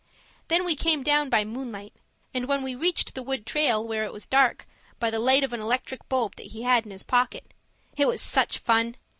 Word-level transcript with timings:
Then 0.47 0.65
we 0.65 0.75
came 0.75 1.03
down 1.03 1.29
by 1.29 1.43
moonlight, 1.45 1.93
and, 2.33 2.47
when 2.47 2.63
we 2.63 2.73
reached 2.73 3.13
the 3.13 3.21
wood 3.21 3.45
trail 3.45 3.87
where 3.87 4.03
it 4.03 4.11
was 4.11 4.25
dark, 4.25 4.65
by 4.99 5.11
the 5.11 5.19
light 5.19 5.43
of 5.43 5.53
an 5.53 5.61
electric 5.61 6.09
bulb 6.09 6.37
that 6.37 6.53
he 6.53 6.63
had 6.63 6.85
in 6.85 6.91
his 6.91 7.03
pocket. 7.03 7.53
It 7.95 8.07
was 8.07 8.19
such 8.19 8.57
fun! 8.57 8.95